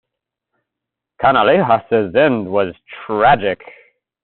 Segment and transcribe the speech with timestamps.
[1.21, 2.73] Canalejas's end was
[3.05, 3.61] tragic.